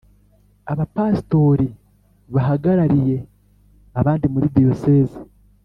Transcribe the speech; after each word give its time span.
Abapastori 0.71 1.67
bahagarariye 2.33 3.17
abandi 3.99 4.25
muri 4.33 4.47
Diyoseze 4.57 5.17